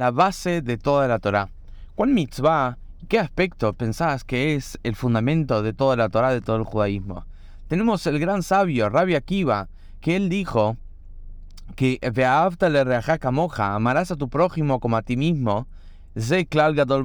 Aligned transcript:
la 0.00 0.10
base 0.10 0.62
de 0.62 0.78
toda 0.78 1.06
la 1.08 1.18
Torá. 1.18 1.50
¿Cuál 1.94 2.08
mitzvah, 2.08 2.78
qué 3.06 3.18
aspecto 3.18 3.74
pensás 3.74 4.24
que 4.24 4.54
es 4.54 4.78
el 4.82 4.96
fundamento 4.96 5.62
de 5.62 5.74
toda 5.74 5.94
la 5.94 6.08
Torá, 6.08 6.30
de 6.30 6.40
todo 6.40 6.56
el 6.56 6.64
judaísmo? 6.64 7.26
Tenemos 7.68 8.06
el 8.06 8.18
gran 8.18 8.42
sabio, 8.42 8.88
Rabbi 8.88 9.14
Akiva, 9.14 9.68
que 10.00 10.16
él 10.16 10.30
dijo 10.30 10.78
que 11.76 11.98
le 12.00 13.30
moja, 13.30 13.74
amarás 13.74 14.10
a 14.10 14.16
tu 14.16 14.30
prójimo 14.30 14.80
como 14.80 14.96
a 14.96 15.02
ti 15.02 15.18
mismo, 15.18 15.68
ze 16.18 16.48
gadol 16.50 17.04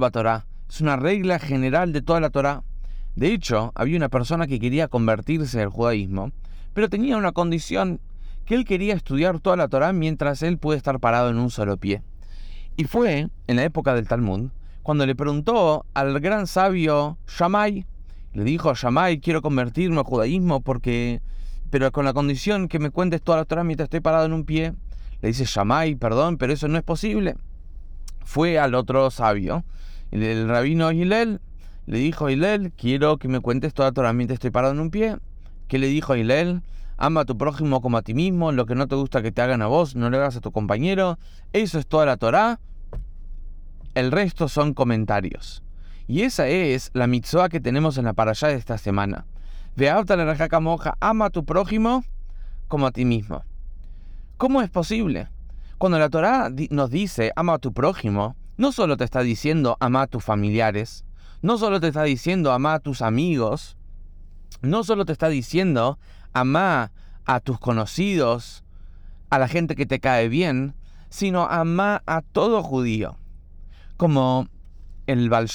Es 0.66 0.80
una 0.80 0.96
regla 0.96 1.38
general 1.38 1.92
de 1.92 2.00
toda 2.00 2.20
la 2.20 2.30
Torá. 2.30 2.62
De 3.14 3.30
hecho, 3.30 3.72
había 3.74 3.98
una 3.98 4.08
persona 4.08 4.46
que 4.46 4.58
quería 4.58 4.88
convertirse 4.88 5.60
al 5.60 5.68
judaísmo, 5.68 6.32
pero 6.72 6.88
tenía 6.88 7.18
una 7.18 7.32
condición 7.32 8.00
que 8.46 8.54
él 8.54 8.64
quería 8.64 8.94
estudiar 8.94 9.38
toda 9.40 9.56
la 9.56 9.68
Torá 9.68 9.92
mientras 9.92 10.42
él 10.42 10.56
puede 10.56 10.78
estar 10.78 10.98
parado 10.98 11.28
en 11.28 11.36
un 11.36 11.50
solo 11.50 11.76
pie. 11.76 12.02
Y 12.76 12.84
fue 12.84 13.28
en 13.46 13.56
la 13.56 13.64
época 13.64 13.94
del 13.94 14.06
Talmud 14.06 14.50
cuando 14.86 15.04
le 15.04 15.16
preguntó 15.16 15.84
al 15.94 16.20
gran 16.20 16.46
sabio 16.46 17.18
Shammai, 17.26 17.86
le 18.34 18.44
dijo 18.44 18.70
a 18.70 18.74
Shammai, 18.74 19.18
quiero 19.18 19.42
convertirme 19.42 19.98
al 19.98 20.04
judaísmo 20.04 20.60
porque, 20.60 21.22
pero 21.70 21.90
con 21.90 22.04
la 22.04 22.12
condición 22.12 22.68
que 22.68 22.78
me 22.78 22.90
cuentes 22.90 23.20
toda 23.20 23.38
la 23.38 23.44
Torah 23.46 23.64
mientras 23.64 23.86
estoy 23.86 23.98
parado 23.98 24.26
en 24.26 24.32
un 24.32 24.44
pie. 24.44 24.74
Le 25.22 25.28
dice 25.28 25.44
Shammai, 25.44 25.96
perdón, 25.96 26.36
pero 26.36 26.52
eso 26.52 26.68
no 26.68 26.78
es 26.78 26.84
posible. 26.84 27.34
Fue 28.24 28.60
al 28.60 28.76
otro 28.76 29.10
sabio, 29.10 29.64
el, 30.12 30.46
rabino 30.46 30.92
Hillel, 30.92 31.40
le 31.86 31.98
dijo 31.98 32.26
a 32.26 32.32
Hillel, 32.32 32.70
quiero 32.70 33.16
que 33.16 33.26
me 33.26 33.40
cuentes 33.40 33.74
toda 33.74 33.88
la 33.88 33.92
Torah 33.92 34.12
mientras 34.12 34.36
estoy 34.36 34.50
parado 34.50 34.74
en 34.74 34.78
un 34.80 34.90
pie. 34.90 35.16
¿Qué 35.66 35.78
le 35.78 35.88
dijo 35.88 36.12
a 36.12 36.18
Hillel? 36.18 36.62
Ama 36.98 37.20
a 37.20 37.24
tu 37.24 37.36
prójimo 37.36 37.80
como 37.80 37.98
a 37.98 38.02
ti 38.02 38.14
mismo, 38.14 38.52
lo 38.52 38.66
que 38.66 38.74
no 38.74 38.88
te 38.88 38.94
gusta 38.94 39.22
que 39.22 39.32
te 39.32 39.42
hagan 39.42 39.62
a 39.62 39.66
vos, 39.66 39.96
no 39.96 40.08
le 40.08 40.16
hagas 40.16 40.36
a 40.36 40.40
tu 40.40 40.52
compañero. 40.52 41.18
Eso 41.52 41.78
es 41.78 41.86
toda 41.86 42.06
la 42.06 42.16
Torah. 42.16 42.60
El 43.94 44.12
resto 44.12 44.48
son 44.48 44.74
comentarios. 44.74 45.62
Y 46.06 46.22
esa 46.22 46.46
es 46.48 46.90
la 46.94 47.06
mitzvah 47.06 47.48
que 47.48 47.60
tenemos 47.60 47.98
en 47.98 48.04
la 48.04 48.12
parashá 48.12 48.48
de 48.48 48.54
esta 48.54 48.78
semana. 48.78 49.26
Ve 49.76 49.86
la 49.86 50.60
moja, 50.60 50.96
ama 51.00 51.26
a 51.26 51.30
tu 51.30 51.44
prójimo 51.44 52.04
como 52.68 52.86
a 52.86 52.92
ti 52.92 53.04
mismo. 53.04 53.42
¿Cómo 54.38 54.62
es 54.62 54.70
posible? 54.70 55.28
Cuando 55.78 55.98
la 55.98 56.08
Torah 56.08 56.50
nos 56.70 56.90
dice 56.90 57.32
ama 57.36 57.54
a 57.54 57.58
tu 57.58 57.72
prójimo, 57.74 58.36
no 58.56 58.72
solo 58.72 58.96
te 58.96 59.04
está 59.04 59.20
diciendo 59.20 59.76
ama 59.80 60.02
a 60.02 60.06
tus 60.06 60.24
familiares, 60.24 61.04
no 61.42 61.58
solo 61.58 61.80
te 61.80 61.88
está 61.88 62.02
diciendo 62.04 62.52
ama 62.52 62.74
a 62.74 62.78
tus 62.80 63.02
amigos, 63.02 63.76
no 64.62 64.84
solo 64.84 65.04
te 65.04 65.12
está 65.12 65.28
diciendo 65.28 65.98
ama 66.40 66.92
a 67.24 67.40
tus 67.40 67.58
conocidos, 67.58 68.62
a 69.30 69.38
la 69.38 69.48
gente 69.48 69.74
que 69.74 69.86
te 69.86 70.00
cae 70.00 70.28
bien, 70.28 70.74
sino 71.08 71.46
ama 71.46 72.02
a 72.06 72.20
todo 72.20 72.62
judío. 72.62 73.16
Como 73.96 74.46
el 75.06 75.30
Baal 75.30 75.48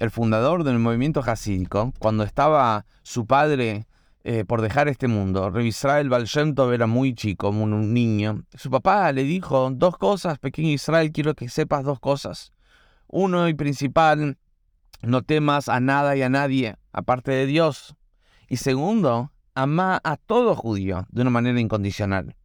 el 0.00 0.10
fundador 0.10 0.64
del 0.64 0.80
movimiento 0.80 1.20
hasídico, 1.24 1.92
cuando 2.00 2.24
estaba 2.24 2.86
su 3.02 3.26
padre 3.26 3.86
eh, 4.24 4.44
por 4.44 4.62
dejar 4.62 4.88
este 4.88 5.06
mundo, 5.06 5.50
revisar 5.50 6.00
el 6.00 6.08
Baal 6.08 6.26
era 6.72 6.86
muy 6.88 7.14
chico, 7.14 7.50
un 7.50 7.94
niño, 7.94 8.42
su 8.54 8.70
papá 8.70 9.12
le 9.12 9.22
dijo 9.22 9.70
dos 9.70 9.96
cosas, 9.96 10.38
pequeño 10.38 10.70
Israel, 10.70 11.12
quiero 11.12 11.34
que 11.34 11.48
sepas 11.48 11.84
dos 11.84 12.00
cosas. 12.00 12.52
Uno 13.06 13.48
y 13.48 13.54
principal, 13.54 14.38
no 15.02 15.22
temas 15.22 15.68
a 15.68 15.78
nada 15.78 16.16
y 16.16 16.22
a 16.22 16.28
nadie, 16.28 16.76
aparte 16.92 17.30
de 17.30 17.46
Dios. 17.46 17.94
Y 18.48 18.56
segundo, 18.56 19.30
ama 19.54 20.00
a 20.04 20.16
todo 20.16 20.54
judío 20.54 21.06
de 21.10 21.22
una 21.22 21.30
manera 21.30 21.60
incondicional. 21.60 22.36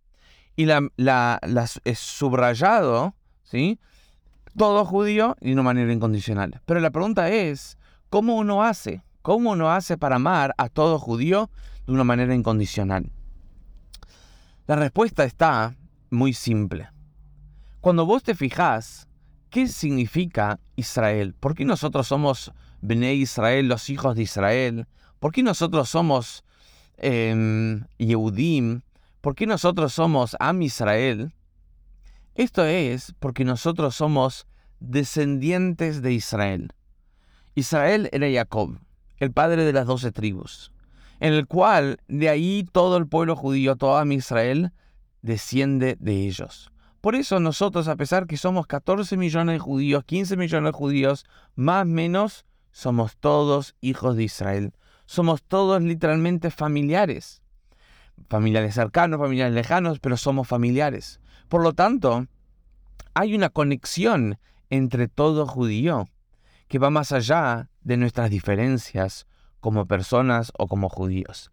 Y 0.56 0.66
la, 0.66 0.90
la, 0.98 1.40
es 1.84 2.00
subrayado, 2.00 3.16
¿sí? 3.44 3.80
Todo 4.58 4.86
judío 4.86 5.36
de 5.40 5.54
una 5.54 5.64
manera 5.64 5.92
incondicional. 5.92 6.62
Pero 6.66 6.80
la 6.80 6.92
pregunta 6.92 7.30
es, 7.30 7.78
¿cómo 8.10 8.36
uno 8.36 8.64
hace? 8.64 9.04
¿Cómo 9.22 9.52
uno 9.52 9.72
hace 9.72 9.98
para 9.98 10.18
amar 10.18 10.54
a 10.58 10.70
todo 10.70 11.00
judío 11.00 11.50
de 11.86 11.94
una 11.94 12.04
manera 12.04 12.34
incondicional? 12.34 13.12
La 14.68 14.76
respuesta 14.76 15.24
está 15.24 15.76
muy 16.10 16.34
simple. 16.34 16.90
Cuando 17.82 18.06
vos 18.06 18.24
te 18.24 18.36
fijás, 18.36 19.08
¿qué 19.50 19.68
significa 19.68 20.60
Israel? 20.76 21.34
¿Por 21.34 21.56
qué 21.56 21.66
nosotros 21.66 22.08
somos 22.08 22.52
Bnei 22.82 23.22
Israel, 23.22 23.68
los 23.68 23.90
hijos 23.90 24.16
de 24.16 24.24
Israel? 24.24 24.88
¿Por 25.20 25.32
qué 25.32 25.44
nosotros 25.44 25.90
somos 25.90 26.44
eh, 27.02 27.80
Yehudim? 27.98 28.82
¿Por 29.22 29.36
qué 29.36 29.46
nosotros 29.46 29.94
somos 29.94 30.36
Am 30.40 30.62
Israel? 30.62 31.34
Esto 32.36 32.64
es 32.64 33.14
porque 33.20 33.44
nosotros 33.44 33.96
somos 33.96 34.48
descendientes 34.80 36.02
de 36.02 36.14
Israel. 36.14 36.74
Israel 37.54 38.10
era 38.14 38.32
Jacob, 38.32 38.80
el 39.18 39.32
padre 39.34 39.66
de 39.66 39.74
las 39.74 39.88
doce 39.88 40.14
tribus, 40.14 40.72
en 41.20 41.34
el 41.34 41.48
cual 41.48 42.00
de 42.08 42.30
ahí 42.30 42.66
todo 42.72 42.96
el 42.96 43.08
pueblo 43.08 43.36
judío, 43.36 43.76
toda 43.76 44.02
Am 44.02 44.14
Israel, 44.14 44.72
desciende 45.22 45.98
de 46.00 46.28
ellos. 46.28 46.72
Por 47.02 47.16
eso 47.16 47.40
nosotros, 47.40 47.88
a 47.90 47.98
pesar 47.98 48.26
que 48.26 48.38
somos 48.38 48.68
14 48.68 49.18
millones 49.18 49.56
de 49.56 49.60
judíos, 49.60 50.06
15 50.06 50.38
millones 50.38 50.72
de 50.72 50.78
judíos, 50.78 51.26
más 51.56 51.84
o 51.84 51.86
menos, 51.86 52.46
somos 52.72 53.18
todos 53.18 53.76
hijos 53.82 54.16
de 54.16 54.24
Israel 54.24 54.74
somos 55.10 55.42
todos 55.42 55.82
literalmente 55.82 56.52
familiares. 56.52 57.42
Familiares 58.30 58.76
cercanos, 58.76 59.20
familiares 59.20 59.56
lejanos, 59.56 60.00
pero 60.00 60.18
somos 60.18 60.48
familiares. 60.48 61.20
Por 61.48 61.64
lo 61.64 61.74
tanto, 61.74 62.28
hay 63.16 63.34
una 63.34 63.50
conexión 63.50 64.38
entre 64.70 65.08
todo 65.08 65.48
judío 65.48 66.08
que 66.68 66.78
va 66.78 66.92
más 66.92 67.12
allá 67.12 67.72
de 67.82 67.98
nuestras 67.98 68.30
diferencias 68.30 69.26
como 69.60 69.88
personas 69.88 70.52
o 70.60 70.68
como 70.68 70.90
judíos. 70.90 71.52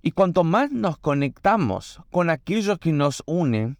Y 0.00 0.12
cuanto 0.12 0.42
más 0.42 0.70
nos 0.70 0.96
conectamos 0.96 2.00
con 2.10 2.30
aquellos 2.30 2.78
que 2.78 2.92
nos 2.92 3.22
unen, 3.26 3.76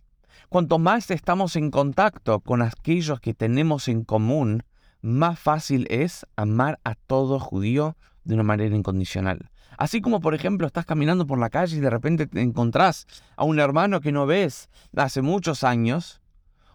cuanto 0.50 0.78
más 0.78 1.10
estamos 1.10 1.56
en 1.56 1.70
contacto 1.70 2.40
con 2.40 2.60
aquellos 2.60 3.18
que 3.20 3.32
tenemos 3.32 3.88
en 3.88 4.04
común, 4.04 4.62
más 5.00 5.38
fácil 5.38 5.86
es 5.88 6.26
amar 6.36 6.80
a 6.84 6.96
todo 6.96 7.40
judío 7.40 7.96
de 8.26 8.34
una 8.34 8.42
manera 8.42 8.76
incondicional. 8.76 9.50
Así 9.78 10.00
como, 10.00 10.20
por 10.20 10.34
ejemplo, 10.34 10.66
estás 10.66 10.84
caminando 10.84 11.26
por 11.26 11.38
la 11.38 11.50
calle 11.50 11.76
y 11.76 11.80
de 11.80 11.90
repente 11.90 12.26
te 12.26 12.40
encontrás 12.40 13.06
a 13.36 13.44
un 13.44 13.58
hermano 13.58 14.00
que 14.00 14.12
no 14.12 14.26
ves 14.26 14.68
hace 14.96 15.22
muchos 15.22 15.64
años, 15.64 16.20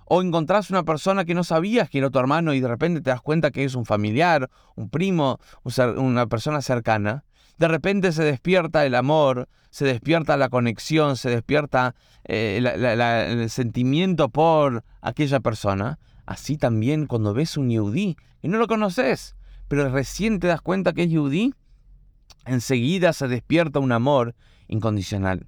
o 0.06 0.22
encontrás 0.22 0.70
una 0.70 0.84
persona 0.84 1.24
que 1.24 1.34
no 1.34 1.46
sabías 1.46 1.90
que 1.90 2.00
era 2.00 2.10
tu 2.10 2.20
hermano 2.20 2.54
y 2.54 2.60
de 2.60 2.68
repente 2.68 3.00
te 3.00 3.12
das 3.12 3.22
cuenta 3.22 3.50
que 3.50 3.64
es 3.64 3.76
un 3.76 3.86
familiar, 3.86 4.50
un 4.76 4.90
primo, 4.90 5.40
una 5.96 6.28
persona 6.28 6.62
cercana, 6.62 7.24
de 7.58 7.68
repente 7.68 8.12
se 8.12 8.24
despierta 8.24 8.86
el 8.86 8.96
amor, 8.96 9.48
se 9.70 9.86
despierta 9.86 10.36
la 10.36 10.50
conexión, 10.50 11.16
se 11.16 11.30
despierta 11.30 11.96
eh, 12.26 12.58
el 12.58 13.50
sentimiento 13.50 14.30
por 14.30 14.84
aquella 15.02 15.40
persona. 15.40 15.98
Así 16.26 16.58
también 16.58 17.06
cuando 17.06 17.34
ves 17.34 17.58
un 17.58 17.70
yudí 17.70 18.18
y 18.42 18.48
no 18.48 18.58
lo 18.58 18.68
conoces, 18.68 19.36
pero 19.72 19.88
recién 19.88 20.42
te 20.42 20.48
das 20.48 20.60
cuenta 20.60 20.92
que 20.92 21.04
es 21.04 21.10
yudí, 21.10 21.54
enseguida 22.46 23.14
se 23.14 23.30
despierta 23.30 23.80
un 23.80 23.94
amor 23.94 24.36
incondicional. 24.68 25.48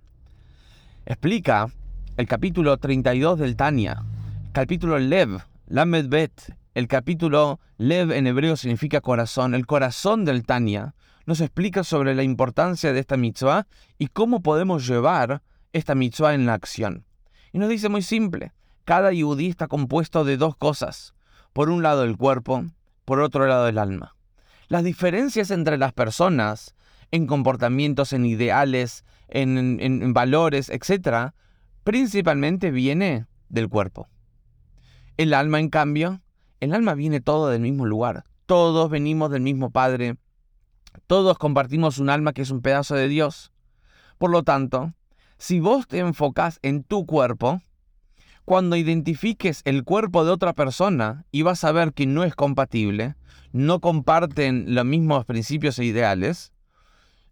Explica 1.06 1.67
el 2.16 2.25
capítulo 2.25 2.78
32 2.78 3.38
del 3.38 3.57
Tania, 3.57 4.01
capítulo 4.53 4.97
Lev, 4.97 5.41
Lamed 5.67 6.07
Bet, 6.07 6.56
el 6.73 6.88
capítulo 6.88 7.59
Lev 7.78 8.13
en 8.13 8.25
hebreo 8.25 8.56
significa 8.56 9.01
corazón, 9.01 9.56
el 9.56 9.66
corazón 9.66 10.23
del 10.23 10.45
Tania, 10.45 10.95
nos 11.25 11.41
explica 11.41 11.83
sobre 11.83 12.16
la 12.16 12.23
importancia 12.23 12.94
de 12.94 13.01
esta 13.01 13.17
mitzvah 13.17 13.67
y 13.97 14.07
cómo 14.07 14.41
podemos 14.41 14.88
llevar 14.88 15.41
esta 15.73 15.95
mitzvah 15.95 16.33
en 16.33 16.45
la 16.45 16.53
acción. 16.53 17.03
Y 17.51 17.57
nos 17.57 17.67
dice 17.67 17.89
muy 17.89 18.01
simple, 18.01 18.53
cada 18.85 19.12
yudí 19.12 19.50
está 19.50 19.67
compuesto 19.67 20.23
de 20.23 20.38
dos 20.38 20.56
cosas, 20.56 21.13
por 21.51 21.69
un 21.69 21.83
lado 21.83 22.06
el 22.06 22.15
cuerpo 22.15 22.63
por 23.06 23.19
otro 23.19 23.47
lado 23.47 23.68
el 23.68 23.77
alma. 23.77 24.15
Las 24.73 24.83
diferencias 24.83 25.51
entre 25.51 25.77
las 25.77 25.93
personas, 25.93 26.73
en 27.11 27.27
comportamientos, 27.27 28.11
en 28.11 28.25
ideales, 28.25 29.05
en, 29.27 30.13
valores, 30.15 30.71
etc., 30.71 31.31
principalmente 31.83 32.71
viene 32.71 33.27
del 33.49 33.69
cuerpo. 33.69 34.07
El 35.15 35.35
alma, 35.35 35.59
en 35.59 35.69
cambio, 35.69 36.21
el 36.59 36.73
alma 36.73 36.95
viene 36.95 37.21
todo 37.21 37.49
del 37.49 37.61
mismo 37.61 37.85
lugar. 37.85 38.23
Todos 38.47 38.89
venimos 38.89 39.29
del 39.29 39.43
mismo 39.43 39.69
Padre. 39.69 40.15
Todos 41.05 41.37
compartimos 41.37 41.99
un 41.99 42.09
alma 42.09 42.33
que 42.33 42.41
es 42.41 42.49
un 42.49 42.63
pedazo 42.63 42.95
de 42.95 43.07
Dios. 43.07 43.51
Por 44.17 44.31
lo 44.31 44.41
tanto, 44.41 44.95
si 45.37 45.59
vos 45.59 45.85
te 45.85 45.99
enfocás 45.99 46.57
en 46.63 46.83
tu 46.83 47.05
cuerpo, 47.05 47.61
cuando 48.45 48.75
identifiques 48.75 49.62
el 49.66 49.84
cuerpo 49.84 50.25
de 50.25 50.31
otra 50.31 50.54
persona 50.54 51.25
y 51.31 51.44
vas 51.44 51.63
a 51.63 51.72
ver 51.72 51.94
que 51.94 52.06
no 52.06 52.24
es 52.24 52.36
compatible, 52.36 53.16
no 53.51 53.80
comparten 53.80 54.75
los 54.75 54.86
mismos 54.86 55.25
principios 55.25 55.80
e 55.80 55.86
ideales, 55.86 56.51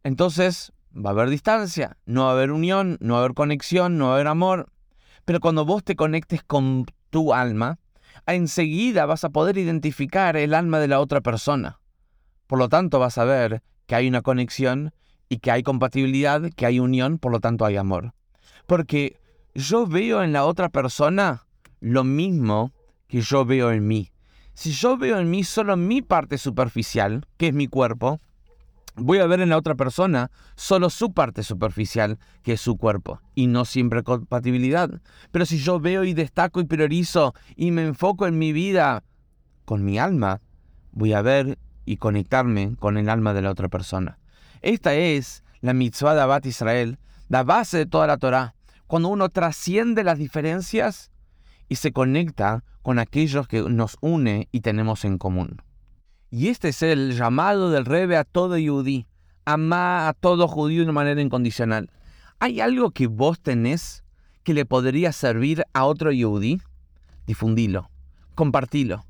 entonces 0.04 0.72
va 0.96 1.10
a 1.10 1.14
haber 1.14 1.30
distancia, 1.30 1.98
no 2.06 2.24
va 2.24 2.30
a 2.30 2.34
haber 2.34 2.52
unión, 2.52 2.98
no 3.02 3.16
va 3.16 3.20
a 3.20 3.24
haber 3.24 3.34
conexión, 3.34 3.98
no 3.98 4.06
va 4.06 4.12
a 4.12 4.16
haber 4.16 4.28
amor. 4.28 4.72
Pero 5.26 5.40
cuando 5.40 5.66
vos 5.66 5.84
te 5.84 5.96
conectes 5.96 6.44
con 6.44 6.86
tu 7.10 7.34
alma, 7.34 7.80
enseguida 8.26 9.06
vas 9.06 9.24
a 9.24 9.30
poder 9.30 9.58
identificar 9.58 10.38
el 10.38 10.54
alma 10.54 10.80
de 10.80 10.88
la 10.88 11.00
otra 11.00 11.22
persona. 11.22 11.80
Por 12.48 12.60
lo 12.60 12.70
tanto, 12.70 13.00
vas 13.00 13.18
a 13.18 13.26
ver 13.26 13.62
que 13.86 13.96
hay 13.96 14.08
una 14.08 14.22
conexión 14.22 14.94
y 15.30 15.38
que 15.38 15.52
hay 15.52 15.64
compatibilidad, 15.64 16.42
que 16.56 16.66
hay 16.66 16.80
unión, 16.80 17.18
por 17.18 17.32
lo 17.32 17.40
tanto 17.40 17.66
hay 17.66 17.78
amor. 17.78 18.14
Porque 18.68 19.18
yo 19.54 19.88
veo 19.88 20.24
en 20.24 20.34
la 20.34 20.46
otra 20.46 20.70
persona 20.70 21.46
lo 21.80 22.04
mismo 22.04 22.72
que 23.08 23.22
yo 23.22 23.46
veo 23.46 23.72
en 23.72 23.88
mí. 23.88 24.12
Si 24.54 24.72
yo 24.72 24.98
veo 24.98 25.20
en 25.20 25.30
mí 25.30 25.44
solo 25.44 25.78
mi 25.78 26.02
parte 26.02 26.38
superficial, 26.38 27.26
que 27.38 27.48
es 27.48 27.54
mi 27.54 27.68
cuerpo, 27.68 28.20
voy 28.96 29.20
a 29.20 29.28
ver 29.28 29.42
en 29.42 29.50
la 29.50 29.58
otra 29.58 29.76
persona 29.76 30.32
solo 30.56 30.90
su 30.90 31.14
parte 31.14 31.44
superficial, 31.44 32.20
que 32.44 32.54
es 32.54 32.62
su 32.62 32.78
cuerpo, 32.78 33.22
y 33.36 33.48
no 33.48 33.66
siempre 33.66 34.04
compatibilidad. 34.04 34.90
Pero 35.32 35.46
si 35.46 35.58
yo 35.60 35.80
veo 35.80 36.04
y 36.04 36.14
destaco 36.14 36.60
y 36.60 36.66
priorizo 36.66 37.34
y 37.56 37.72
me 37.72 37.84
enfoco 37.84 38.28
en 38.28 38.38
mi 38.38 38.54
vida 38.54 39.04
con 39.66 39.84
mi 39.84 39.98
alma, 39.98 40.42
voy 40.92 41.14
a 41.14 41.22
ver 41.22 41.58
y 41.86 41.98
conectarme 41.98 42.76
con 42.78 42.98
el 42.98 43.10
alma 43.10 43.34
de 43.34 43.42
la 43.42 43.52
otra 43.52 43.70
persona. 43.70 44.20
Esta 44.62 44.94
es 44.94 45.44
la 45.62 45.74
mitzvah 45.74 46.14
de 46.14 46.22
Abad 46.22 46.44
Israel, 46.44 47.00
la 47.30 47.44
base 47.44 47.78
de 47.80 47.86
toda 47.86 48.08
la 48.08 48.18
Torah. 48.18 48.56
Cuando 48.92 49.08
uno 49.08 49.30
trasciende 49.30 50.04
las 50.04 50.18
diferencias 50.18 51.12
y 51.70 51.76
se 51.76 51.94
conecta 51.94 52.66
con 52.82 53.00
aquellos 53.00 53.48
que 53.48 53.62
nos 53.62 53.96
une 54.02 54.50
y 54.52 54.60
tenemos 54.60 55.06
en 55.06 55.18
común. 55.18 55.62
Y 56.30 56.50
este 56.50 56.68
es 56.68 56.82
el 56.82 57.16
llamado 57.16 57.72
del 57.72 57.86
Rebe 57.86 58.18
a 58.18 58.26
todo 58.26 58.58
yudí. 58.58 59.08
Ama 59.46 60.10
a 60.10 60.14
todo 60.14 60.50
judío 60.50 60.80
de 60.80 60.84
una 60.84 60.92
manera 60.92 61.22
incondicional. 61.22 61.90
¿Hay 62.40 62.60
algo 62.60 62.92
que 62.92 63.08
vos 63.08 63.40
tenés 63.40 64.04
que 64.44 64.54
le 64.54 64.66
podría 64.66 65.14
servir 65.14 65.64
a 65.72 65.86
otro 65.86 66.12
yudí? 66.12 66.62
Difundilo, 67.26 67.90
compartilo. 68.36 69.06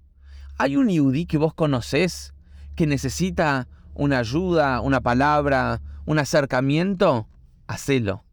¿Hay 0.59 0.75
un 0.75 0.89
yudí 0.89 1.25
que 1.25 1.39
vos 1.39 1.55
conocés 1.55 2.35
que 2.75 2.85
necesita 2.85 3.67
una 3.95 4.19
ayuda, 4.19 4.79
una 4.81 5.01
palabra, 5.01 5.81
un 6.05 6.19
acercamiento? 6.19 7.27
Hacelo. 7.65 8.23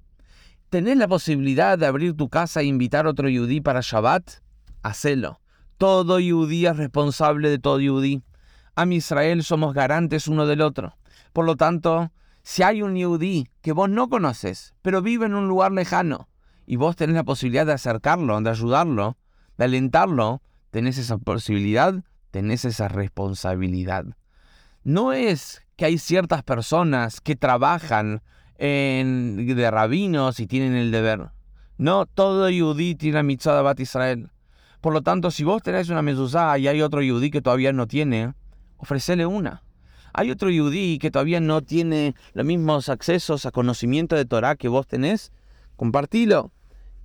¿Tenés 0.71 0.99
la 0.99 1.09
posibilidad 1.09 1.79
de 1.79 1.87
abrir 1.87 2.15
tu 2.15 2.29
casa 2.29 2.61
e 2.61 2.67
invitar 2.67 3.07
a 3.07 3.11
otro 3.11 3.31
yudí 3.31 3.63
para 3.63 3.81
Shabbat? 3.81 4.43
Hacelo. 4.83 5.41
Todo 5.79 6.21
yudí 6.21 6.67
es 6.67 6.77
responsable 6.77 7.49
de 7.49 7.59
todo 7.59 7.81
yudí. 7.81 8.23
A 8.77 8.85
Israel 8.85 9.43
somos 9.45 9.73
garantes 9.73 10.29
uno 10.29 10.45
del 10.45 10.61
otro. 10.61 10.95
Por 11.33 11.47
lo 11.47 11.57
tanto, 11.57 12.13
si 12.43 12.65
hay 12.65 12.83
un 12.83 12.97
yudí 12.97 13.49
que 13.63 13.73
vos 13.73 13.89
no 13.89 14.11
conoces, 14.11 14.75
pero 14.83 15.01
vive 15.01 15.25
en 15.25 15.35
un 15.35 15.49
lugar 15.49 15.73
lejano, 15.73 16.29
y 16.67 16.77
vos 16.77 16.97
tenés 16.97 17.17
la 17.17 17.25
posibilidad 17.25 17.65
de 17.65 17.73
acercarlo, 17.73 18.39
de 18.39 18.51
ayudarlo, 18.51 19.17
de 19.57 19.65
alentarlo, 19.65 20.43
tenés 20.71 20.99
esa 20.99 21.17
posibilidad, 21.17 21.95
tenés 22.31 22.67
esa 22.67 22.89
responsabilidad. 22.89 24.05
No 24.85 25.15
es 25.15 25.63
que 25.77 25.87
hay 25.87 25.97
ciertas 25.97 26.43
personas 26.43 27.23
que 27.23 27.37
trabajan 27.37 28.23
de 28.59 29.71
rabinos 29.71 30.41
y 30.41 30.47
tienen 30.47 30.75
el 30.75 30.91
deber. 30.91 31.31
No, 31.77 32.07
todo 32.07 32.51
yudí 32.51 32.97
tiene 32.97 33.17
la 33.17 33.23
mitzvah 33.23 33.57
de 33.57 33.63
Bat 33.63 33.81
Israel. 33.81 34.31
Por 34.81 34.93
lo 34.93 35.03
tanto, 35.03 35.31
si 35.31 35.45
vos 35.45 35.63
tenés 35.63 35.89
una 35.89 36.03
mezuzá 36.03 36.59
y 36.59 36.69
hay 36.69 36.83
otro 36.83 37.03
yudí 37.03 37.31
que 37.31 37.41
todavía 37.41 37.73
no 37.73 37.87
tiene, 37.87 38.35
ofrecele 38.77 39.27
una. 39.27 39.63
Hay 40.13 40.31
otro 40.31 40.51
yudí 40.51 40.99
que 40.99 41.11
todavía 41.11 41.41
no 41.41 41.63
tiene 41.63 42.15
los 42.33 42.45
mismos 42.45 42.89
accesos 42.89 43.47
a 43.47 43.51
conocimiento 43.51 44.17
de 44.17 44.25
Torah 44.25 44.57
que 44.57 44.69
vos 44.69 44.87
tenés, 44.87 45.33
compartilo. 45.77 46.51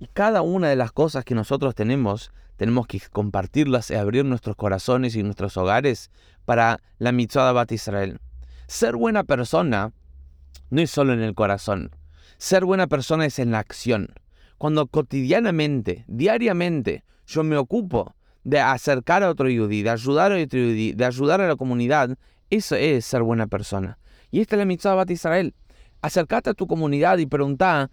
Y 0.00 0.06
cada 0.06 0.42
una 0.42 0.68
de 0.68 0.76
las 0.76 0.92
cosas 0.92 1.24
que 1.24 1.34
nosotros 1.34 1.74
tenemos, 1.74 2.32
tenemos 2.56 2.86
que 2.86 3.00
compartirlas 3.00 3.90
y 3.90 3.94
abrir 3.94 4.24
nuestros 4.24 4.56
corazones 4.56 5.14
y 5.14 5.22
nuestros 5.22 5.56
hogares 5.56 6.10
para 6.44 6.80
la 6.98 7.12
mitzvah 7.12 7.46
de 7.46 7.52
Bat 7.52 7.72
Israel. 7.72 8.20
Ser 8.66 8.96
buena 8.96 9.24
persona 9.24 9.92
no 10.74 10.80
es 10.80 10.90
solo 10.90 11.12
en 11.12 11.20
el 11.20 11.34
corazón. 11.34 11.92
Ser 12.36 12.64
buena 12.64 12.88
persona 12.88 13.24
es 13.26 13.38
en 13.38 13.52
la 13.52 13.60
acción. 13.60 14.08
Cuando 14.58 14.88
cotidianamente, 14.88 16.04
diariamente, 16.08 17.04
yo 17.28 17.44
me 17.44 17.56
ocupo 17.56 18.16
de 18.42 18.58
acercar 18.58 19.22
a 19.22 19.30
otro 19.30 19.48
yudí, 19.48 19.84
de 19.84 19.90
ayudar 19.90 20.32
a 20.32 20.42
otro 20.42 20.58
yudí, 20.58 20.92
de 20.92 21.04
ayudar 21.04 21.40
a 21.40 21.46
la 21.46 21.54
comunidad, 21.54 22.18
eso 22.50 22.74
es 22.74 23.04
ser 23.04 23.22
buena 23.22 23.46
persona. 23.46 23.98
Y 24.32 24.40
esta 24.40 24.56
es 24.56 24.58
la 24.58 24.64
mitzvah 24.64 24.90
de 24.90 24.96
Bat 24.96 25.10
Israel. 25.12 25.54
Acercate 26.02 26.50
a 26.50 26.54
tu 26.54 26.66
comunidad 26.66 27.18
y 27.18 27.26
pregunta, 27.26 27.88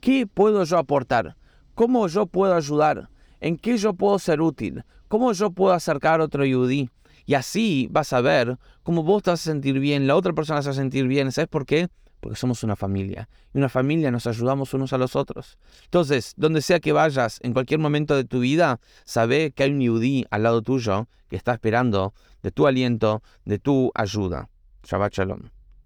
¿qué 0.00 0.26
puedo 0.26 0.64
yo 0.64 0.76
aportar? 0.76 1.36
¿Cómo 1.76 2.08
yo 2.08 2.26
puedo 2.26 2.56
ayudar? 2.56 3.10
¿En 3.40 3.58
qué 3.58 3.76
yo 3.76 3.94
puedo 3.94 4.18
ser 4.18 4.40
útil? 4.40 4.82
¿Cómo 5.06 5.32
yo 5.34 5.52
puedo 5.52 5.72
acercar 5.72 6.20
a 6.20 6.24
otro 6.24 6.44
yudí? 6.44 6.90
Y 7.26 7.34
así 7.34 7.86
vas 7.92 8.12
a 8.12 8.20
ver 8.20 8.58
cómo 8.82 9.04
vos 9.04 9.22
te 9.22 9.30
vas 9.30 9.40
a 9.40 9.50
sentir 9.52 9.78
bien, 9.78 10.08
la 10.08 10.16
otra 10.16 10.32
persona 10.32 10.62
se 10.62 10.70
va 10.70 10.72
a 10.72 10.74
sentir 10.74 11.06
bien. 11.06 11.30
¿Sabes 11.30 11.48
por 11.48 11.64
qué? 11.64 11.88
Porque 12.24 12.38
somos 12.38 12.62
una 12.62 12.74
familia. 12.74 13.28
Y 13.52 13.58
una 13.58 13.68
familia 13.68 14.10
nos 14.10 14.26
ayudamos 14.26 14.72
unos 14.72 14.94
a 14.94 14.98
los 14.98 15.14
otros. 15.14 15.58
Entonces, 15.84 16.32
donde 16.38 16.62
sea 16.62 16.80
que 16.80 16.90
vayas, 16.90 17.38
en 17.42 17.52
cualquier 17.52 17.80
momento 17.80 18.16
de 18.16 18.24
tu 18.24 18.40
vida, 18.40 18.80
sabe 19.04 19.50
que 19.50 19.64
hay 19.64 19.72
un 19.72 19.82
yudí 19.82 20.24
al 20.30 20.44
lado 20.44 20.62
tuyo 20.62 21.06
que 21.28 21.36
está 21.36 21.52
esperando 21.52 22.14
de 22.42 22.50
tu 22.50 22.66
aliento, 22.66 23.22
de 23.44 23.58
tu 23.58 23.92
ayuda. 23.94 24.48
Shabbat 24.84 25.12
Shalom. 25.12 25.53